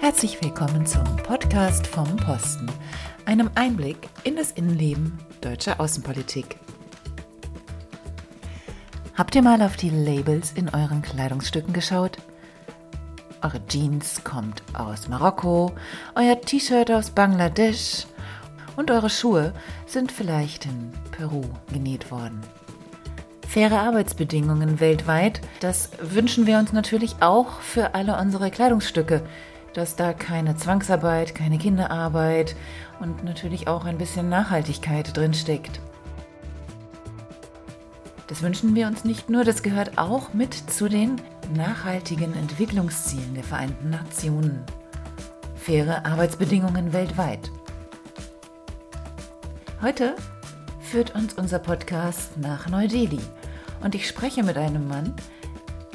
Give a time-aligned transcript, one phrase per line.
[0.00, 2.70] Herzlich willkommen zum Podcast vom Posten,
[3.24, 6.56] einem Einblick in das Innenleben deutscher Außenpolitik.
[9.14, 12.18] Habt ihr mal auf die Labels in euren Kleidungsstücken geschaut?
[13.42, 15.72] Eure Jeans kommt aus Marokko,
[16.14, 18.06] euer T-Shirt aus Bangladesch
[18.76, 19.52] und eure Schuhe
[19.86, 21.42] sind vielleicht in Peru
[21.72, 22.40] genäht worden.
[23.48, 29.24] Faire Arbeitsbedingungen weltweit, das wünschen wir uns natürlich auch für alle unsere Kleidungsstücke,
[29.78, 32.56] dass da keine Zwangsarbeit, keine Kinderarbeit
[32.98, 35.80] und natürlich auch ein bisschen Nachhaltigkeit drinsteckt.
[38.26, 41.20] Das wünschen wir uns nicht nur, das gehört auch mit zu den
[41.54, 44.64] nachhaltigen Entwicklungszielen der Vereinten Nationen.
[45.54, 47.52] Faire Arbeitsbedingungen weltweit.
[49.80, 50.16] Heute
[50.80, 53.20] führt uns unser Podcast nach Neu-Delhi
[53.84, 55.14] und ich spreche mit einem Mann,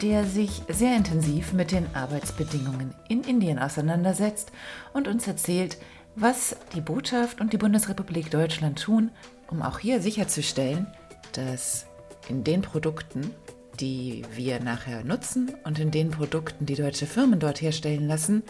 [0.03, 4.51] der sich sehr intensiv mit den Arbeitsbedingungen in Indien auseinandersetzt
[4.91, 5.77] und uns erzählt,
[6.17, 9.11] was die Botschaft und die Bundesrepublik Deutschland tun,
[9.49, 10.87] um auch hier sicherzustellen,
[11.31, 11.85] dass
[12.27, 13.31] in den Produkten,
[13.79, 18.43] die wir nachher nutzen und in den Produkten, die deutsche Firmen dort herstellen lassen,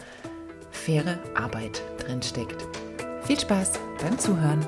[0.72, 2.66] faire Arbeit drinsteckt.
[3.22, 4.66] Viel Spaß beim Zuhören.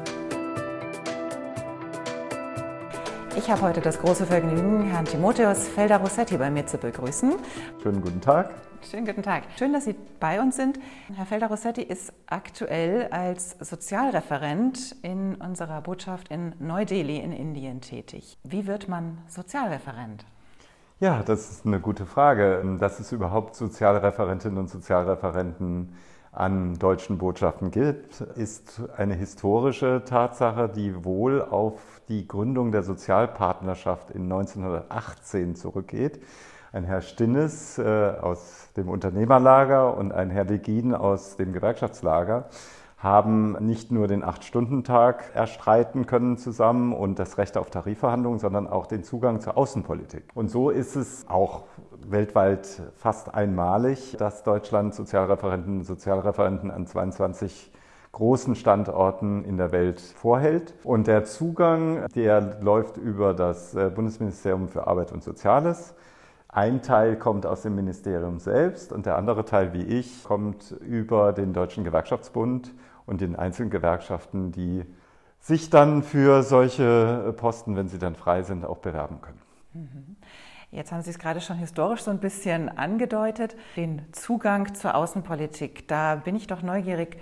[3.37, 7.35] Ich habe heute das große Vergnügen, Herrn Timotheus Felder-Rossetti bei mir zu begrüßen.
[7.83, 8.51] Schönen guten Tag.
[8.91, 9.43] Schönen guten Tag.
[9.59, 10.79] Schön, dass Sie bei uns sind.
[11.15, 18.39] Herr Felder-Rossetti ist aktuell als Sozialreferent in unserer Botschaft in Neu-Delhi in Indien tätig.
[18.43, 20.25] Wie wird man Sozialreferent?
[20.99, 22.79] Ja, das ist eine gute Frage.
[22.81, 25.93] Dass es überhaupt Sozialreferentinnen und Sozialreferenten
[26.37, 34.11] an deutschen Botschaften gibt, ist eine historische Tatsache, die wohl auf die Gründung der Sozialpartnerschaft
[34.11, 36.21] in 1918 zurückgeht.
[36.73, 42.51] Ein Herr Stinnes äh, aus dem Unternehmerlager und ein Herr Degin aus dem Gewerkschaftslager
[42.99, 48.87] haben nicht nur den Acht-Stunden-Tag erstreiten können zusammen und das Recht auf Tarifverhandlungen, sondern auch
[48.87, 50.25] den Zugang zur Außenpolitik.
[50.35, 51.65] Und so ist es auch
[52.11, 57.73] weltweit fast einmalig, dass Deutschland Sozialreferenten Sozialreferenten an 22
[58.13, 60.75] großen Standorten in der Welt vorhält.
[60.85, 65.95] Und der Zugang, der läuft über das äh, Bundesministerium für Arbeit und Soziales.
[66.49, 71.35] Ein Teil kommt aus dem Ministerium selbst und der andere Teil, wie ich, kommt über
[71.35, 72.73] den Deutschen Gewerkschaftsbund
[73.05, 74.85] und den einzelnen Gewerkschaften, die
[75.39, 79.43] sich dann für solche Posten, wenn sie dann frei sind, auch bewerben können.
[79.75, 80.17] Mhm.
[80.73, 85.87] Jetzt haben Sie es gerade schon historisch so ein bisschen angedeutet, den Zugang zur Außenpolitik.
[85.87, 87.19] Da bin ich doch neugierig.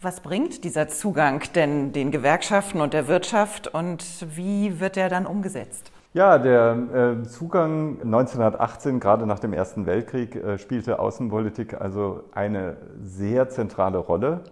[0.00, 4.04] Was bringt dieser Zugang denn den Gewerkschaften und der Wirtschaft und
[4.36, 5.90] wie wird der dann umgesetzt?
[6.12, 12.76] Ja, der äh, Zugang 1918, gerade nach dem Ersten Weltkrieg, äh, spielte Außenpolitik also eine
[13.02, 14.42] sehr zentrale Rolle.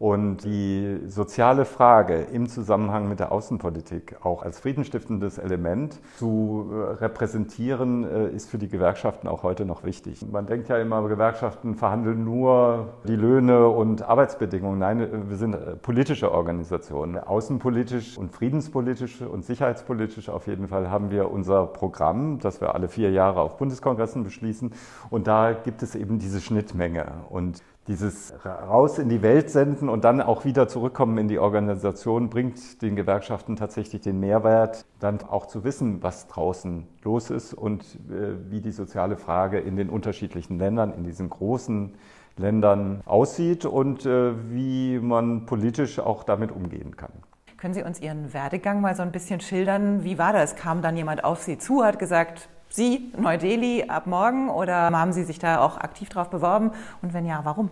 [0.00, 6.92] Und die soziale Frage im Zusammenhang mit der Außenpolitik auch als friedensstiftendes Element zu äh,
[7.04, 10.24] repräsentieren, äh, ist für die Gewerkschaften auch heute noch wichtig.
[10.32, 14.78] Man denkt ja immer, Gewerkschaften verhandeln nur die Löhne und Arbeitsbedingungen.
[14.78, 17.18] Nein, wir sind äh, politische Organisationen.
[17.18, 22.88] Außenpolitisch und friedenspolitisch und sicherheitspolitisch auf jeden Fall haben wir unser Programm, das wir alle
[22.88, 24.72] vier Jahre auf Bundeskongressen beschließen.
[25.10, 27.04] Und da gibt es eben diese Schnittmenge.
[27.28, 32.30] Und dieses raus in die Welt senden und dann auch wieder zurückkommen in die Organisation
[32.30, 37.82] bringt den Gewerkschaften tatsächlich den Mehrwert, dann auch zu wissen, was draußen los ist und
[38.08, 41.96] äh, wie die soziale Frage in den unterschiedlichen Ländern, in diesen großen
[42.36, 47.10] Ländern aussieht und äh, wie man politisch auch damit umgehen kann.
[47.56, 50.04] Können Sie uns Ihren Werdegang mal so ein bisschen schildern?
[50.04, 50.54] Wie war das?
[50.54, 55.24] Kam dann jemand auf Sie zu, hat gesagt, Sie, Neu-Delhi, ab morgen oder haben Sie
[55.24, 56.70] sich da auch aktiv drauf beworben?
[57.02, 57.68] Und wenn ja, warum?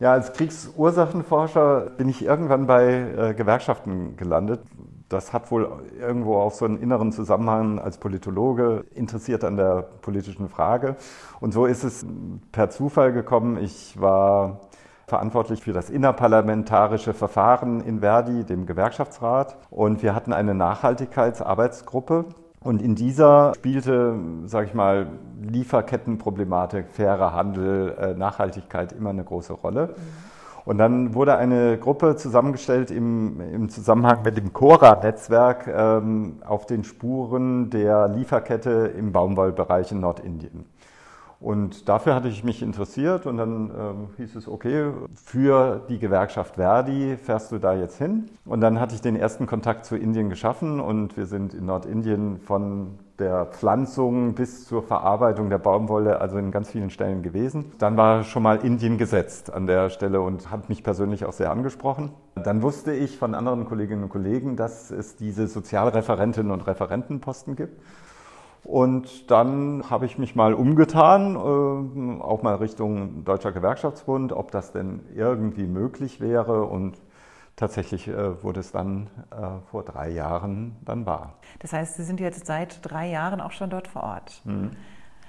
[0.00, 4.60] Ja, als Kriegsursachenforscher bin ich irgendwann bei äh, Gewerkschaften gelandet.
[5.08, 5.70] Das hat wohl
[6.00, 10.96] irgendwo auch so einen inneren Zusammenhang als Politologe interessiert an der politischen Frage.
[11.38, 12.04] Und so ist es
[12.50, 13.56] per Zufall gekommen.
[13.58, 14.62] Ich war
[15.06, 19.56] verantwortlich für das innerparlamentarische Verfahren in Verdi, dem Gewerkschaftsrat.
[19.70, 22.24] Und wir hatten eine Nachhaltigkeitsarbeitsgruppe,
[22.64, 24.14] und in dieser spielte,
[24.46, 25.06] sage ich mal,
[25.40, 29.94] Lieferkettenproblematik, fairer Handel, äh, Nachhaltigkeit immer eine große Rolle.
[30.64, 36.84] Und dann wurde eine Gruppe zusammengestellt im, im Zusammenhang mit dem Cora-Netzwerk ähm, auf den
[36.84, 40.66] Spuren der Lieferkette im Baumwollbereich in Nordindien.
[41.42, 46.54] Und dafür hatte ich mich interessiert und dann äh, hieß es, okay, für die Gewerkschaft
[46.54, 48.30] Verdi fährst du da jetzt hin.
[48.44, 52.38] Und dann hatte ich den ersten Kontakt zu Indien geschaffen und wir sind in Nordindien
[52.38, 57.72] von der Pflanzung bis zur Verarbeitung der Baumwolle, also in ganz vielen Stellen gewesen.
[57.78, 61.50] Dann war schon mal Indien gesetzt an der Stelle und hat mich persönlich auch sehr
[61.50, 62.12] angesprochen.
[62.36, 67.80] Dann wusste ich von anderen Kolleginnen und Kollegen, dass es diese Sozialreferentinnen und Referentenposten gibt.
[68.64, 74.72] Und dann habe ich mich mal umgetan, äh, auch mal Richtung Deutscher Gewerkschaftsbund, ob das
[74.72, 76.64] denn irgendwie möglich wäre.
[76.64, 77.00] Und
[77.56, 81.34] tatsächlich äh, wurde es dann äh, vor drei Jahren dann wahr.
[81.58, 84.40] Das heißt, Sie sind jetzt seit drei Jahren auch schon dort vor Ort.
[84.44, 84.70] Mhm.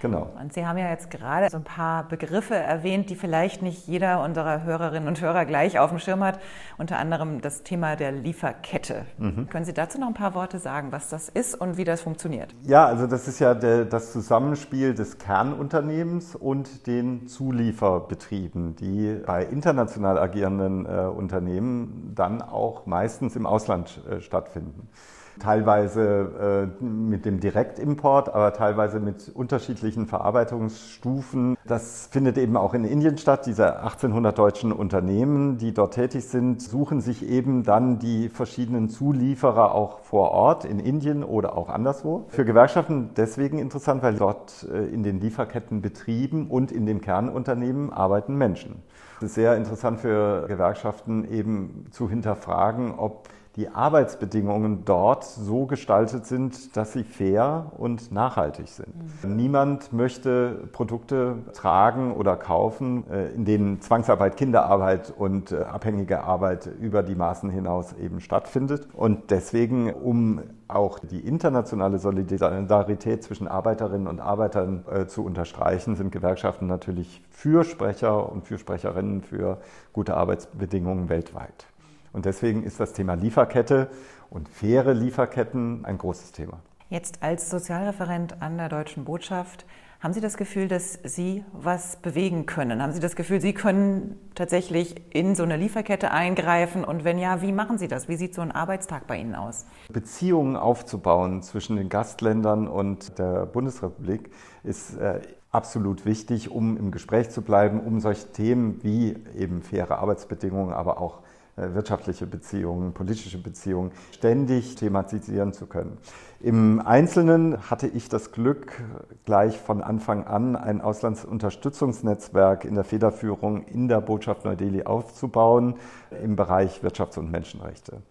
[0.03, 0.27] Genau.
[0.37, 4.21] Und Sie haben ja jetzt gerade so ein paar Begriffe erwähnt, die vielleicht nicht jeder
[4.21, 6.41] unserer Hörerinnen und Hörer gleich auf dem Schirm hat.
[6.77, 9.05] Unter anderem das Thema der Lieferkette.
[9.17, 9.47] Mhm.
[9.47, 12.53] Können Sie dazu noch ein paar Worte sagen, was das ist und wie das funktioniert?
[12.63, 19.45] Ja, also das ist ja der, das Zusammenspiel des Kernunternehmens und den Zulieferbetrieben, die bei
[19.45, 24.89] international agierenden äh, Unternehmen dann auch meistens im Ausland äh, stattfinden
[25.39, 31.57] teilweise äh, mit dem Direktimport, aber teilweise mit unterschiedlichen Verarbeitungsstufen.
[31.65, 33.45] Das findet eben auch in Indien statt.
[33.45, 39.73] Diese 1800 deutschen Unternehmen, die dort tätig sind, suchen sich eben dann die verschiedenen Zulieferer
[39.73, 42.25] auch vor Ort in Indien oder auch anderswo.
[42.29, 48.35] Für Gewerkschaften deswegen interessant, weil dort äh, in den Lieferkettenbetrieben und in den Kernunternehmen arbeiten
[48.35, 48.83] Menschen.
[49.17, 56.25] Es ist sehr interessant für Gewerkschaften eben zu hinterfragen, ob die Arbeitsbedingungen dort so gestaltet
[56.25, 58.93] sind, dass sie fair und nachhaltig sind.
[59.23, 59.35] Mhm.
[59.35, 66.67] Niemand möchte Produkte tragen oder kaufen, äh, in denen Zwangsarbeit, Kinderarbeit und äh, abhängige Arbeit
[66.79, 68.87] über die Maßen hinaus eben stattfindet.
[68.93, 76.11] Und deswegen, um auch die internationale Solidarität zwischen Arbeiterinnen und Arbeitern äh, zu unterstreichen, sind
[76.11, 79.59] Gewerkschaften natürlich Fürsprecher und Fürsprecherinnen für
[79.91, 81.67] gute Arbeitsbedingungen weltweit.
[82.13, 83.89] Und deswegen ist das Thema Lieferkette
[84.29, 86.59] und faire Lieferketten ein großes Thema.
[86.89, 89.65] Jetzt als Sozialreferent an der Deutschen Botschaft,
[89.99, 92.83] haben Sie das Gefühl, dass Sie was bewegen können?
[92.83, 96.83] Haben Sie das Gefühl, Sie können tatsächlich in so eine Lieferkette eingreifen?
[96.83, 98.09] Und wenn ja, wie machen Sie das?
[98.09, 99.65] Wie sieht so ein Arbeitstag bei Ihnen aus?
[99.91, 104.29] Beziehungen aufzubauen zwischen den Gastländern und der Bundesrepublik
[104.63, 105.21] ist äh,
[105.51, 110.99] absolut wichtig, um im Gespräch zu bleiben, um solche Themen wie eben faire Arbeitsbedingungen, aber
[110.99, 111.22] auch
[111.55, 115.97] wirtschaftliche Beziehungen, politische Beziehungen ständig thematisieren zu können.
[116.39, 118.83] Im Einzelnen hatte ich das Glück,
[119.25, 125.75] gleich von Anfang an ein Auslandsunterstützungsnetzwerk in der Federführung in der Botschaft Neu-Delhi aufzubauen
[126.21, 128.01] im Bereich Wirtschafts- und Menschenrechte.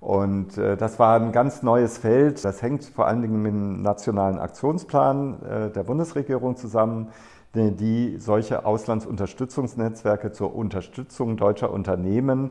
[0.00, 2.44] Und äh, das war ein ganz neues Feld.
[2.44, 7.08] Das hängt vor allen Dingen mit dem nationalen Aktionsplan äh, der Bundesregierung zusammen,
[7.54, 12.50] die solche Auslandsunterstützungsnetzwerke zur Unterstützung deutscher Unternehmen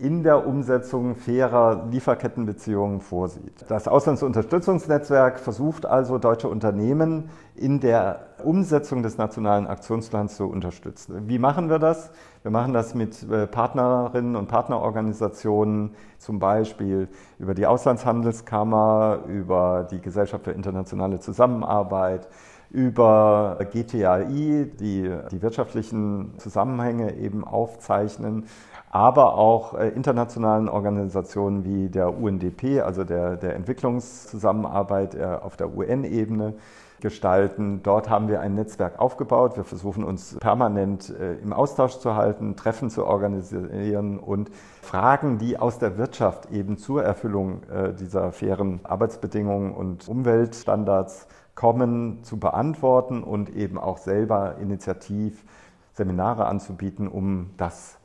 [0.00, 3.66] in der Umsetzung fairer Lieferkettenbeziehungen vorsieht.
[3.68, 11.28] Das Auslandsunterstützungsnetzwerk versucht also, deutsche Unternehmen in der Umsetzung des nationalen Aktionsplans zu unterstützen.
[11.28, 12.10] Wie machen wir das?
[12.42, 17.08] Wir machen das mit äh, Partnerinnen und Partnerorganisationen, zum Beispiel
[17.38, 22.26] über die Auslandshandelskammer, über die Gesellschaft für internationale Zusammenarbeit,
[22.70, 28.44] über GTAI, die die wirtschaftlichen Zusammenhänge eben aufzeichnen
[28.90, 35.74] aber auch äh, internationalen Organisationen wie der UNDP, also der, der Entwicklungszusammenarbeit äh, auf der
[35.74, 36.54] UN-Ebene
[37.00, 37.82] gestalten.
[37.82, 39.56] Dort haben wir ein Netzwerk aufgebaut.
[39.56, 44.50] Wir versuchen uns permanent äh, im Austausch zu halten, Treffen zu organisieren und
[44.82, 47.62] Fragen, die aus der Wirtschaft eben zur Erfüllung
[47.98, 55.44] dieser fairen Arbeitsbedingungen und Umweltstandards kommen, zu beantworten und eben auch selber initiativ
[55.92, 57.99] Seminare anzubieten, um das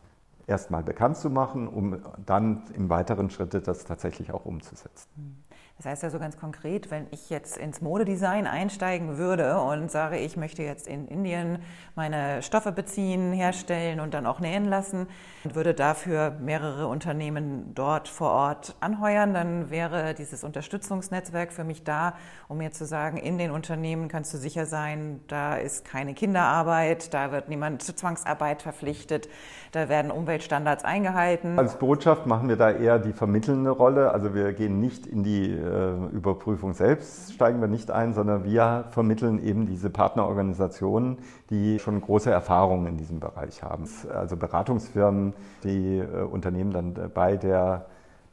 [0.48, 5.45] erstmal bekannt zu machen, um dann im weiteren Schritte das tatsächlich auch umzusetzen.
[5.78, 10.38] Das heißt also ganz konkret, wenn ich jetzt ins Modedesign einsteigen würde und sage, ich
[10.38, 11.60] möchte jetzt in Indien
[11.96, 15.08] meine Stoffe beziehen, herstellen und dann auch nähen lassen
[15.44, 21.84] und würde dafür mehrere Unternehmen dort vor Ort anheuern, dann wäre dieses Unterstützungsnetzwerk für mich
[21.84, 22.14] da,
[22.48, 27.14] um mir zu sagen, in den Unternehmen kannst du sicher sein, da ist keine Kinderarbeit,
[27.14, 29.28] da wird niemand zur Zwangsarbeit verpflichtet,
[29.74, 31.60] da werden Umweltstandards eingehalten.
[31.60, 35.65] Als Botschaft machen wir da eher die vermittelnde Rolle, also wir gehen nicht in die
[35.66, 41.18] äh, Überprüfung selbst steigen wir nicht ein, sondern wir vermitteln eben diese Partnerorganisationen,
[41.50, 43.86] die schon große Erfahrungen in diesem Bereich haben.
[44.14, 47.88] Also Beratungsfirmen, die äh, Unternehmen dann bei der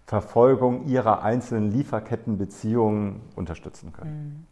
[0.06, 4.46] Verfolgung ihrer einzelnen Lieferkettenbeziehungen unterstützen können.
[4.46, 4.51] Mhm.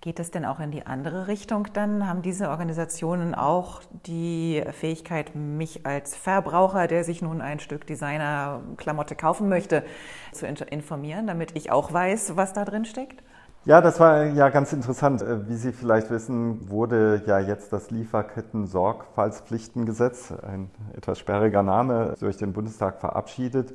[0.00, 2.08] Geht es denn auch in die andere Richtung dann?
[2.08, 9.16] Haben diese Organisationen auch die Fähigkeit, mich als Verbraucher, der sich nun ein Stück Designer-Klamotte
[9.16, 9.82] kaufen möchte,
[10.30, 13.24] zu informieren, damit ich auch weiß, was da drin steckt?
[13.64, 15.20] Ja, das war ja ganz interessant.
[15.20, 22.36] Äh, wie Sie vielleicht wissen, wurde ja jetzt das Lieferketten-Sorgfaltspflichtengesetz, ein etwas sperriger Name, durch
[22.36, 23.74] den Bundestag verabschiedet.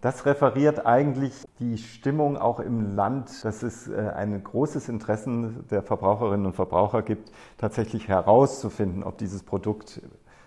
[0.00, 5.82] Das referiert eigentlich die Stimmung auch im Land, dass es äh, ein großes Interesse der
[5.82, 10.00] Verbraucherinnen und Verbraucher gibt, tatsächlich herauszufinden, ob dieses Produkt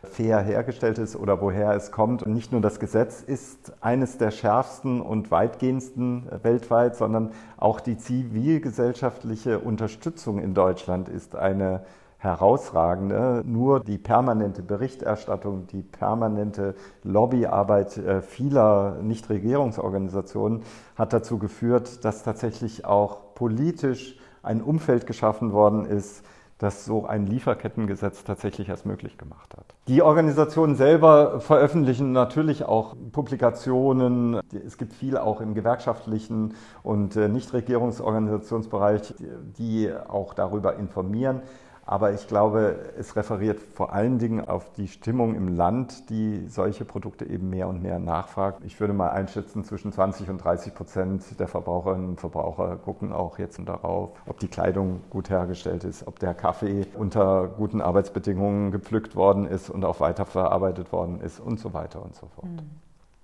[0.04, 2.24] fair hergestellt ist oder woher es kommt.
[2.24, 7.98] Und nicht nur das Gesetz ist eines der schärfsten und weitgehendsten weltweit, sondern auch die
[7.98, 11.84] zivilgesellschaftliche Unterstützung in Deutschland ist eine
[12.22, 13.44] herausragende.
[13.46, 20.62] Nur die permanente Berichterstattung, die permanente Lobbyarbeit äh, vieler Nichtregierungsorganisationen
[20.96, 26.24] hat dazu geführt, dass tatsächlich auch politisch ein Umfeld geschaffen worden ist,
[26.60, 29.66] das so ein Lieferkettengesetz tatsächlich erst möglich gemacht hat.
[29.88, 34.40] Die Organisationen selber veröffentlichen natürlich auch Publikationen.
[34.64, 39.16] Es gibt viel auch im gewerkschaftlichen und äh, Nichtregierungsorganisationsbereich,
[39.58, 41.42] die auch darüber informieren.
[41.86, 46.86] Aber ich glaube, es referiert vor allen Dingen auf die Stimmung im Land, die solche
[46.86, 48.62] Produkte eben mehr und mehr nachfragt.
[48.64, 53.40] Ich würde mal einschätzen, zwischen 20 und 30 Prozent der Verbraucherinnen und Verbraucher gucken auch
[53.40, 59.16] jetzt darauf, ob die Kleidung gut hergestellt ist, ob der Kaffee unter guten Arbeitsbedingungen gepflückt
[59.16, 62.50] worden ist und auch weiterverarbeitet worden ist und so weiter und so fort.
[62.50, 62.70] Mhm.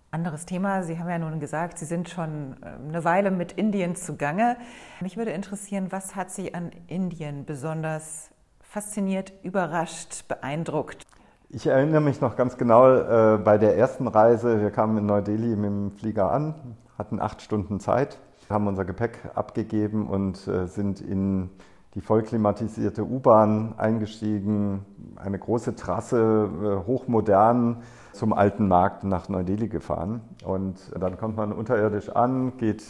[0.09, 0.83] Anderes Thema.
[0.83, 4.57] Sie haben ja nun gesagt, Sie sind schon äh, eine Weile mit Indien zugange.
[5.01, 8.31] Mich würde interessieren, was hat Sie an Indien besonders
[8.67, 11.05] fasziniert, überrascht, beeindruckt?
[11.49, 14.59] Ich erinnere mich noch ganz genau äh, bei der ersten Reise.
[14.59, 18.19] Wir kamen in Neu-Delhi mit dem Flieger an, hatten acht Stunden Zeit,
[18.49, 21.49] haben unser Gepäck abgegeben und äh, sind in
[21.97, 24.85] die vollklimatisierte U-Bahn eingestiegen.
[25.15, 27.77] Eine große Trasse, äh, hochmodern
[28.13, 30.21] zum alten Markt nach Neu-Delhi gefahren.
[30.45, 32.83] Und dann kommt man unterirdisch an, geht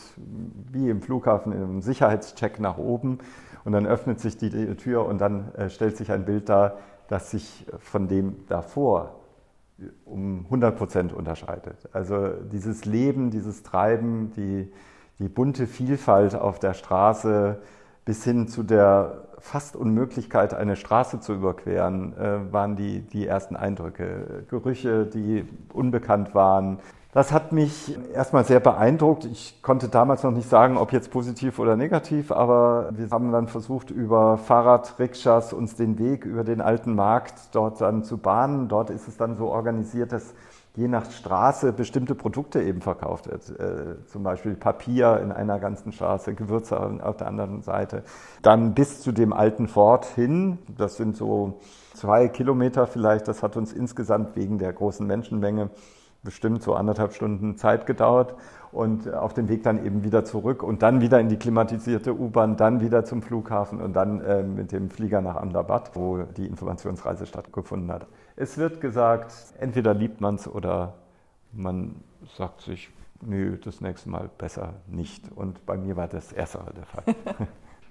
[0.73, 3.19] wie im Flughafen im Sicherheitscheck nach oben
[3.63, 6.73] und dann öffnet sich die Tür und dann äh, stellt sich ein Bild dar,
[7.07, 9.21] das sich von dem davor
[10.03, 11.87] um 100 Prozent unterscheidet.
[11.93, 14.69] Also dieses Leben, dieses Treiben, die,
[15.19, 17.61] die bunte Vielfalt auf der Straße
[18.07, 23.55] bis hin zu der fast Unmöglichkeit, eine Straße zu überqueren, äh, waren die, die ersten
[23.55, 24.45] Eindrücke.
[24.49, 26.79] Gerüche, die unbekannt waren,
[27.11, 29.25] das hat mich erstmal sehr beeindruckt.
[29.25, 33.47] Ich konnte damals noch nicht sagen, ob jetzt positiv oder negativ, aber wir haben dann
[33.47, 38.67] versucht, über Fahrradrikschas uns den Weg über den alten Markt dort dann zu bahnen.
[38.67, 40.33] Dort ist es dann so organisiert, dass
[40.77, 43.49] je nach Straße bestimmte Produkte eben verkauft wird.
[43.59, 48.03] Äh, zum Beispiel Papier in einer ganzen Straße, Gewürze auf der anderen Seite.
[48.43, 51.59] Dann bis zu dem alten Fort hin, das sind so
[51.95, 55.71] zwei Kilometer vielleicht, das hat uns insgesamt wegen der großen Menschenmenge
[56.23, 58.35] bestimmt so anderthalb Stunden Zeit gedauert
[58.71, 62.55] und auf dem Weg dann eben wieder zurück und dann wieder in die klimatisierte U-Bahn,
[62.55, 67.25] dann wieder zum Flughafen und dann äh, mit dem Flieger nach Ahmedabad, wo die Informationsreise
[67.25, 68.07] stattgefunden hat.
[68.39, 70.93] Es wird gesagt, entweder liebt man es oder
[71.51, 71.95] man
[72.37, 75.31] sagt sich, nö, das nächste Mal besser nicht.
[75.35, 77.03] Und bei mir war das Erstere der Fall.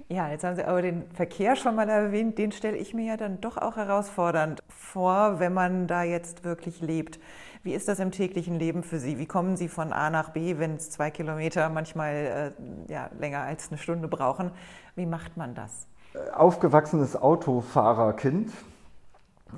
[0.08, 2.38] Ja, jetzt haben Sie aber den Verkehr schon mal erwähnt.
[2.38, 6.80] Den stelle ich mir ja dann doch auch herausfordernd vor, wenn man da jetzt wirklich
[6.80, 7.18] lebt.
[7.64, 9.18] Wie ist das im täglichen Leben für Sie?
[9.18, 13.40] Wie kommen Sie von A nach B, wenn es zwei Kilometer manchmal äh, ja, länger
[13.40, 14.52] als eine Stunde brauchen?
[14.94, 15.88] Wie macht man das?
[16.36, 18.52] Aufgewachsenes Autofahrerkind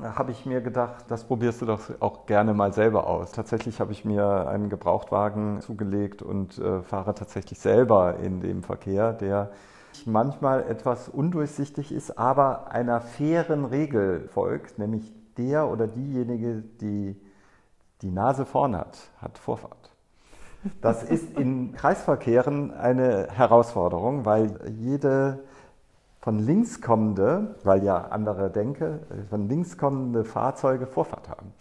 [0.02, 3.32] habe ich mir gedacht, das probierst du doch auch gerne mal selber aus.
[3.32, 9.12] Tatsächlich habe ich mir einen Gebrauchtwagen zugelegt und äh, fahre tatsächlich selber in dem Verkehr,
[9.12, 9.50] der
[10.04, 17.16] manchmal etwas undurchsichtig ist, aber einer fairen Regel folgt, nämlich der oder diejenige, die
[18.02, 19.90] die Nase vorn hat, hat Vorfahrt.
[20.80, 25.44] Das ist in Kreisverkehren eine Herausforderung, weil jede
[26.20, 31.52] von links kommende, weil ja andere denke, von links kommende Fahrzeuge Vorfahrt haben.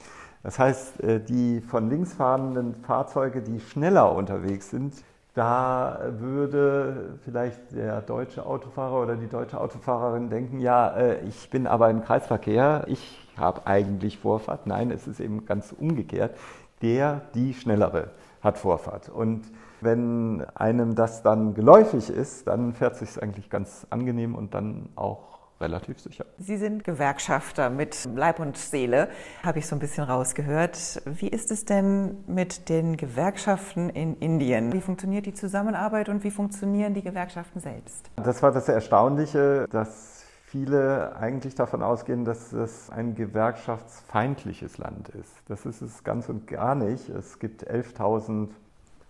[0.44, 4.94] Das heißt, äh, die von links fahrenden Fahrzeuge, die schneller unterwegs sind,
[5.34, 11.68] da würde vielleicht der deutsche Autofahrer oder die deutsche Autofahrerin denken, ja, äh, ich bin
[11.68, 14.66] aber im Kreisverkehr, ich habe eigentlich Vorfahrt.
[14.66, 16.36] Nein, es ist eben ganz umgekehrt.
[16.82, 18.10] Der, die Schnellere
[18.42, 19.10] hat Vorfahrt.
[19.10, 19.44] Und
[19.82, 24.90] wenn einem das dann geläufig ist, dann fährt es sich eigentlich ganz angenehm und dann
[24.96, 26.26] auch relativ sicher.
[26.38, 29.10] Sie sind Gewerkschafter mit Leib und Seele,
[29.44, 31.02] habe ich so ein bisschen rausgehört.
[31.06, 34.72] Wie ist es denn mit den Gewerkschaften in Indien?
[34.74, 38.10] Wie funktioniert die Zusammenarbeit und wie funktionieren die Gewerkschaften selbst?
[38.18, 45.34] Das war das Erstaunliche, dass viele eigentlich davon ausgehen, dass es ein gewerkschaftsfeindliches Land ist.
[45.48, 47.10] Das ist es ganz und gar nicht.
[47.10, 48.50] Es gibt 11.000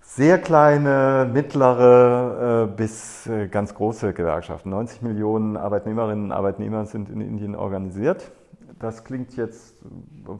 [0.07, 4.69] sehr kleine, mittlere äh, bis äh, ganz große Gewerkschaften.
[4.69, 8.31] 90 Millionen Arbeitnehmerinnen und Arbeitnehmer sind in Indien organisiert.
[8.79, 9.75] Das klingt jetzt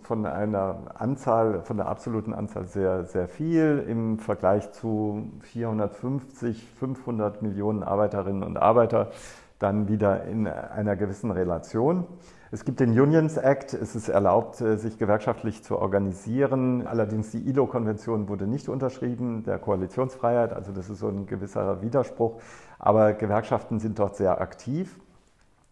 [0.04, 7.42] von einer Anzahl, von der absoluten Anzahl sehr, sehr viel im Vergleich zu 450, 500
[7.42, 9.12] Millionen Arbeiterinnen und Arbeiter
[9.60, 12.06] dann wieder in einer gewissen Relation.
[12.50, 16.88] Es gibt den Unions Act, es ist erlaubt, äh, sich gewerkschaftlich zu organisieren.
[16.88, 22.40] Allerdings die ILO-Konvention wurde nicht unterschrieben, der Koalitionsfreiheit, also das ist so ein gewisser Widerspruch.
[22.80, 24.98] Aber Gewerkschaften sind dort sehr aktiv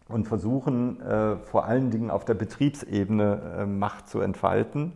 [0.09, 4.93] und versuchen äh, vor allen Dingen auf der Betriebsebene äh, Macht zu entfalten.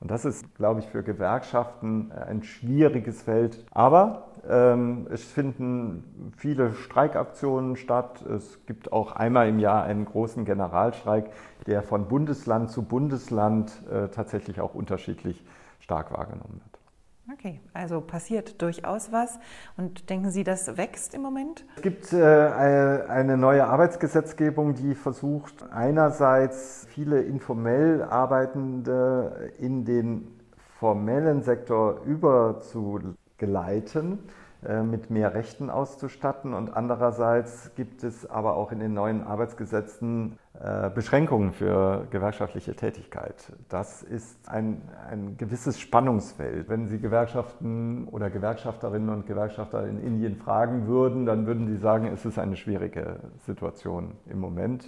[0.00, 3.64] Und das ist, glaube ich, für Gewerkschaften äh, ein schwieriges Feld.
[3.70, 8.22] Aber ähm, es finden viele Streikaktionen statt.
[8.22, 11.30] Es gibt auch einmal im Jahr einen großen Generalstreik,
[11.66, 15.44] der von Bundesland zu Bundesland äh, tatsächlich auch unterschiedlich
[15.80, 16.75] stark wahrgenommen wird.
[17.38, 19.38] Okay, also passiert durchaus was.
[19.76, 21.66] Und denken Sie, das wächst im Moment?
[21.76, 30.28] Es gibt äh, eine neue Arbeitsgesetzgebung, die versucht, einerseits viele informell Arbeitende in den
[30.78, 34.18] formellen Sektor überzugeleiten äh,
[34.62, 36.54] mit mehr Rechten auszustatten.
[36.54, 43.52] Und andererseits gibt es aber auch in den neuen Arbeitsgesetzen äh, Beschränkungen für gewerkschaftliche Tätigkeit.
[43.68, 46.70] Das ist ein, ein gewisses Spannungsfeld.
[46.70, 52.06] Wenn Sie Gewerkschaften oder Gewerkschafterinnen und Gewerkschafter in Indien fragen würden, dann würden Sie sagen,
[52.06, 54.86] es ist eine schwierige Situation im Moment.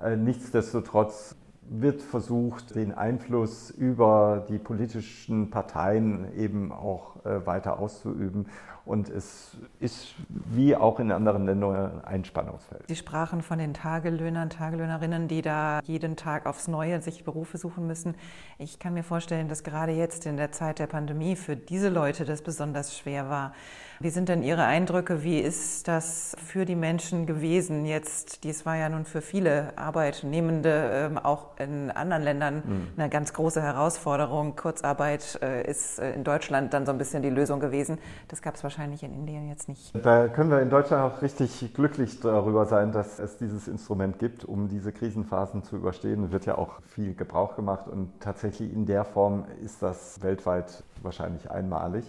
[0.00, 8.46] Äh, nichtsdestotrotz wird versucht, den Einfluss über die politischen Parteien eben auch weiter auszuüben.
[8.90, 12.88] Und es ist wie auch in anderen Ländern ein Spannungsfeld.
[12.88, 17.86] Sie sprachen von den Tagelöhnern, Tagelöhnerinnen, die da jeden Tag aufs Neue sich Berufe suchen
[17.86, 18.16] müssen.
[18.62, 22.26] Ich kann mir vorstellen, dass gerade jetzt in der Zeit der Pandemie für diese Leute
[22.26, 23.54] das besonders schwer war.
[24.02, 25.22] Wie sind denn Ihre Eindrücke?
[25.22, 28.44] Wie ist das für die Menschen gewesen jetzt?
[28.44, 32.86] Dies war ja nun für viele Arbeitnehmende ähm, auch in anderen Ländern mhm.
[32.96, 34.56] eine ganz große Herausforderung.
[34.56, 37.98] Kurzarbeit äh, ist äh, in Deutschland dann so ein bisschen die Lösung gewesen.
[38.28, 39.92] Das gab es wahrscheinlich in Indien jetzt nicht.
[40.02, 44.46] Da können wir in Deutschland auch richtig glücklich darüber sein, dass es dieses Instrument gibt,
[44.46, 46.24] um diese Krisenphasen zu überstehen.
[46.24, 50.82] Es wird ja auch viel Gebrauch gemacht und tatsächlich in der Form ist das weltweit
[51.02, 52.04] wahrscheinlich einmalig.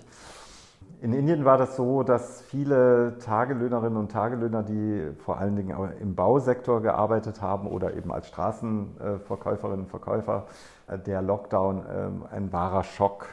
[1.02, 6.16] In Indien war das so, dass viele Tagelöhnerinnen und Tagelöhner, die vor allen Dingen im
[6.16, 10.46] Bausektor gearbeitet haben oder eben als Straßenverkäuferinnen und Verkäufer,
[10.88, 13.26] äh, der Lockdown ähm, ein wahrer Schock,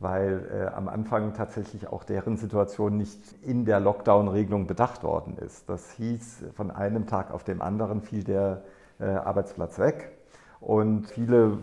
[0.00, 5.68] weil äh, am Anfang tatsächlich auch deren Situation nicht in der Lockdown-Regelung bedacht worden ist.
[5.68, 8.62] Das hieß, von einem Tag auf den anderen fiel der
[8.98, 10.15] äh, Arbeitsplatz weg.
[10.66, 11.58] Und viele,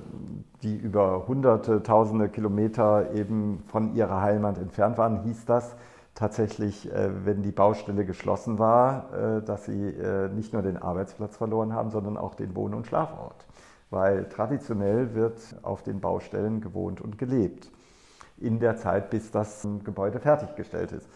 [0.62, 5.76] die über hunderte, tausende Kilometer eben von ihrer Heimat entfernt waren, hieß das
[6.16, 11.36] tatsächlich, äh, wenn die Baustelle geschlossen war, äh, dass sie äh, nicht nur den Arbeitsplatz
[11.36, 13.46] verloren haben, sondern auch den Wohn- und Schlafort.
[13.90, 17.70] Weil traditionell wird auf den Baustellen gewohnt und gelebt.
[18.38, 21.10] In der Zeit, bis das Gebäude fertiggestellt ist.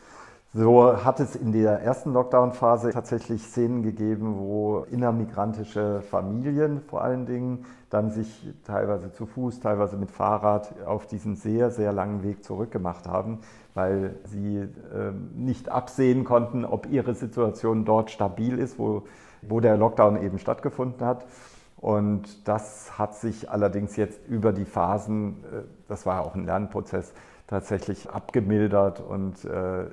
[0.53, 7.25] So hat es in der ersten Lockdown-Phase tatsächlich Szenen gegeben, wo innermigrantische Familien vor allen
[7.25, 12.45] Dingen dann sich teilweise zu Fuß, teilweise mit Fahrrad auf diesen sehr, sehr langen Weg
[12.45, 13.39] zurückgemacht haben,
[13.73, 19.03] weil sie äh, nicht absehen konnten, ob ihre Situation dort stabil ist, wo,
[19.41, 21.25] wo der Lockdown eben stattgefunden hat.
[21.75, 27.13] Und das hat sich allerdings jetzt über die Phasen, äh, das war auch ein Lernprozess,
[27.47, 29.85] tatsächlich abgemildert und äh,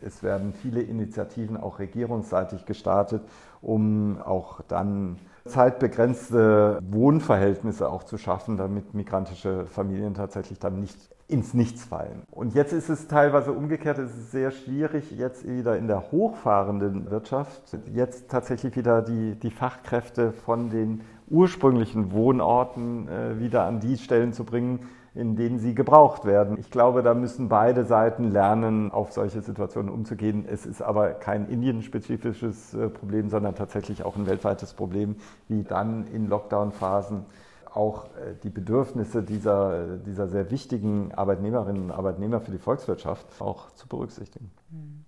[0.00, 3.22] es werden viele Initiativen auch regierungsseitig gestartet,
[3.60, 10.96] um auch dann zeitbegrenzte Wohnverhältnisse auch zu schaffen, damit migrantische Familien tatsächlich dann nicht
[11.26, 12.22] ins Nichts fallen.
[12.30, 17.10] Und jetzt ist es teilweise umgekehrt, es ist sehr schwierig, jetzt wieder in der hochfahrenden
[17.10, 23.96] Wirtschaft, jetzt tatsächlich wieder die, die Fachkräfte von den ursprünglichen Wohnorten äh, wieder an die
[23.96, 26.56] Stellen zu bringen, in denen sie gebraucht werden.
[26.58, 30.46] Ich glaube, da müssen beide Seiten lernen, auf solche Situationen umzugehen.
[30.48, 35.16] Es ist aber kein indienspezifisches äh, Problem, sondern tatsächlich auch ein weltweites Problem,
[35.48, 37.26] wie dann in Lockdown-Phasen
[37.72, 43.70] auch äh, die Bedürfnisse dieser, dieser sehr wichtigen Arbeitnehmerinnen und Arbeitnehmer für die Volkswirtschaft auch
[43.72, 44.50] zu berücksichtigen.
[44.70, 45.04] Hm.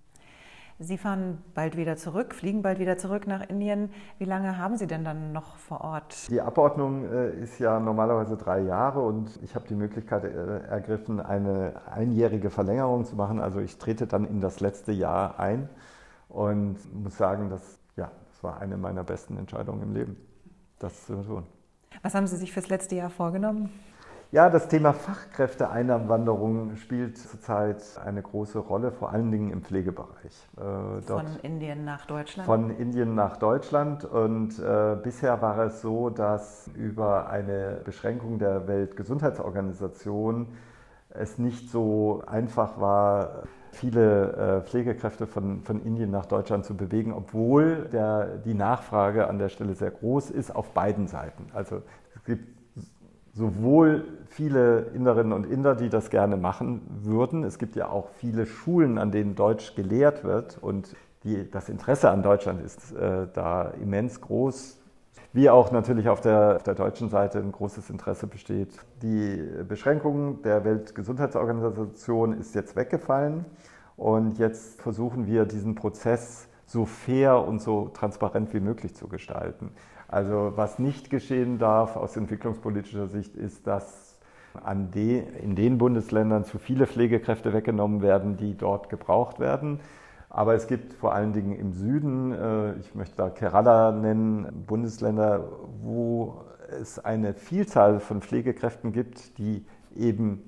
[0.83, 3.89] Sie fahren bald wieder zurück, fliegen bald wieder zurück nach Indien.
[4.17, 6.29] Wie lange haben Sie denn dann noch vor Ort?
[6.29, 11.21] Die Abordnung äh, ist ja normalerweise drei Jahre und ich habe die Möglichkeit äh, ergriffen,
[11.21, 13.39] eine einjährige Verlängerung zu machen.
[13.39, 15.69] Also ich trete dann in das letzte Jahr ein
[16.27, 20.17] und muss sagen, dass, ja, das war eine meiner besten Entscheidungen im Leben,
[20.79, 21.45] das zu tun.
[22.01, 23.69] Was haben Sie sich fürs letzte Jahr vorgenommen?
[24.33, 30.49] Ja, das Thema Fachkräfteeinwanderung spielt zurzeit eine große Rolle, vor allen Dingen im Pflegebereich.
[30.57, 32.47] Äh, von Indien nach Deutschland?
[32.47, 34.05] Von Indien nach Deutschland.
[34.05, 40.47] Und äh, bisher war es so, dass über eine Beschränkung der Weltgesundheitsorganisation
[41.11, 47.13] es nicht so einfach war, viele äh, Pflegekräfte von, von Indien nach Deutschland zu bewegen,
[47.13, 51.51] obwohl der, die Nachfrage an der Stelle sehr groß ist auf beiden Seiten.
[51.53, 51.83] Also
[52.15, 52.52] es gibt
[53.33, 57.43] sowohl viele Inderinnen und Inder, die das gerne machen würden.
[57.43, 62.09] Es gibt ja auch viele Schulen, an denen Deutsch gelehrt wird und die, das Interesse
[62.09, 64.79] an Deutschland ist äh, da immens groß.
[65.31, 68.69] Wie auch natürlich auf der, auf der deutschen Seite ein großes Interesse besteht.
[69.01, 73.45] Die Beschränkung der Weltgesundheitsorganisation ist jetzt weggefallen
[73.97, 79.71] und jetzt versuchen wir diesen Prozess so fair und so transparent wie möglich zu gestalten.
[80.13, 84.19] Also was nicht geschehen darf aus entwicklungspolitischer Sicht ist, dass
[84.63, 89.79] an de, in den Bundesländern zu viele Pflegekräfte weggenommen werden, die dort gebraucht werden.
[90.29, 95.45] Aber es gibt vor allen Dingen im Süden, äh, ich möchte da Kerala nennen, Bundesländer,
[95.81, 96.43] wo
[96.79, 100.43] es eine Vielzahl von Pflegekräften gibt, die eben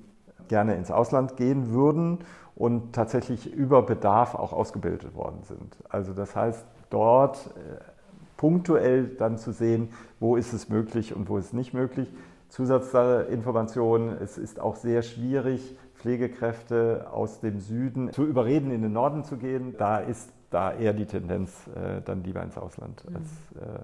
[0.46, 2.20] gerne ins Ausland gehen würden
[2.54, 5.76] und tatsächlich über Bedarf auch ausgebildet worden sind.
[5.88, 7.95] Also das heißt, dort äh,
[8.36, 12.08] punktuell dann zu sehen, wo ist es möglich und wo ist es nicht möglich.
[12.48, 19.24] Zusatzinformationen, es ist auch sehr schwierig, Pflegekräfte aus dem Süden zu überreden, in den Norden
[19.24, 19.74] zu gehen.
[19.78, 23.16] Da ist da eher die Tendenz äh, dann lieber ins Ausland mhm.
[23.16, 23.26] als
[23.60, 23.78] äh,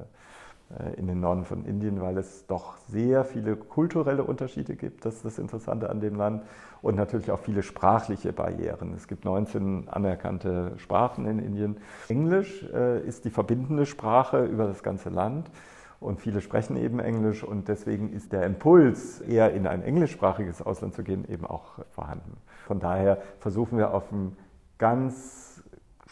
[0.97, 5.05] in den Norden von Indien, weil es doch sehr viele kulturelle Unterschiede gibt.
[5.05, 6.43] Das ist das Interessante an dem Land.
[6.81, 8.93] Und natürlich auch viele sprachliche Barrieren.
[8.95, 11.77] Es gibt 19 anerkannte Sprachen in Indien.
[12.09, 15.51] Englisch äh, ist die verbindende Sprache über das ganze Land.
[16.01, 20.95] Und viele sprechen eben Englisch und deswegen ist der Impuls, eher in ein englischsprachiges Ausland
[20.95, 22.39] zu gehen, eben auch vorhanden.
[22.67, 24.37] Von daher versuchen wir auf einem
[24.79, 25.52] ganz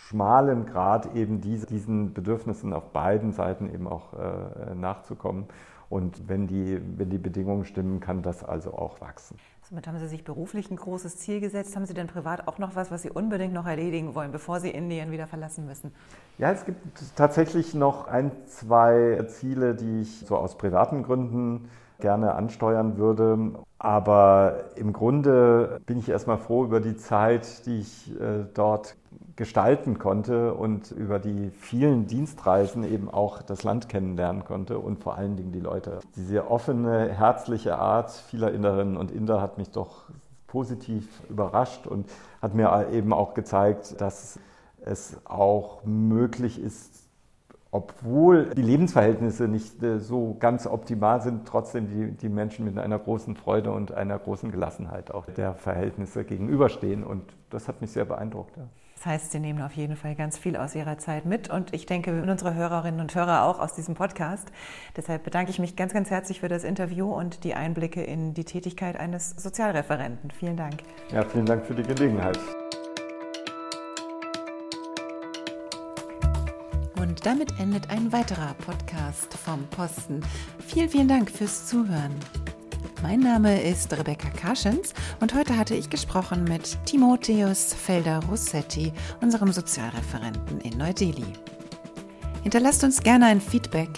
[0.08, 5.46] schmalen Grad eben diese, diesen Bedürfnissen auf beiden Seiten eben auch äh, nachzukommen.
[5.88, 9.36] Und wenn die, wenn die Bedingungen stimmen, kann das also auch wachsen.
[9.68, 11.76] Somit haben Sie sich beruflich ein großes Ziel gesetzt.
[11.76, 14.70] Haben Sie denn privat auch noch was, was Sie unbedingt noch erledigen wollen, bevor Sie
[14.70, 15.92] Indien wieder verlassen müssen?
[16.38, 16.80] Ja, es gibt
[17.16, 23.52] tatsächlich noch ein, zwei Ziele, die ich so aus privaten Gründen gerne ansteuern würde.
[23.82, 28.94] Aber im Grunde bin ich erstmal froh über die Zeit, die ich äh, dort
[29.36, 35.16] gestalten konnte und über die vielen Dienstreisen eben auch das Land kennenlernen konnte und vor
[35.16, 36.00] allen Dingen die Leute.
[36.14, 40.10] Diese offene, herzliche Art vieler Inderinnen und Inder hat mich doch
[40.46, 42.06] positiv überrascht und
[42.42, 44.38] hat mir eben auch gezeigt, dass
[44.84, 46.99] es auch möglich ist,
[47.72, 52.98] obwohl die Lebensverhältnisse nicht äh, so ganz optimal sind, trotzdem die, die Menschen mit einer
[52.98, 57.04] großen Freude und einer großen Gelassenheit auch der Verhältnisse gegenüberstehen.
[57.04, 58.56] Und das hat mich sehr beeindruckt.
[58.56, 58.64] Ja.
[58.96, 61.86] Das heißt, Sie nehmen auf jeden Fall ganz viel aus Ihrer Zeit mit und ich
[61.86, 64.52] denke, unsere Hörerinnen und Hörer auch aus diesem Podcast.
[64.94, 68.44] Deshalb bedanke ich mich ganz, ganz herzlich für das Interview und die Einblicke in die
[68.44, 70.30] Tätigkeit eines Sozialreferenten.
[70.32, 70.82] Vielen Dank.
[71.12, 72.38] Ja, vielen Dank für die Gelegenheit.
[77.10, 80.20] Und damit endet ein weiterer Podcast vom Posten.
[80.64, 82.14] Vielen, vielen Dank fürs Zuhören.
[83.02, 90.60] Mein Name ist Rebecca Karschens und heute hatte ich gesprochen mit Timotheus Felder-Rossetti, unserem Sozialreferenten
[90.60, 91.26] in Neu-Delhi.
[92.44, 93.88] Hinterlasst uns gerne ein Feedback,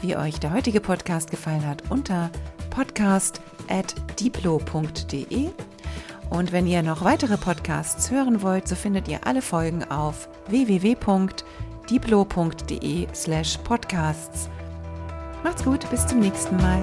[0.00, 2.30] wie euch der heutige Podcast gefallen hat, unter
[2.70, 5.50] podcast.diplo.de.
[6.30, 11.44] Und wenn ihr noch weitere Podcasts hören wollt, so findet ihr alle Folgen auf www.diplo.de
[13.14, 14.48] slash podcasts.
[15.44, 16.82] Macht's gut, bis zum nächsten Mal.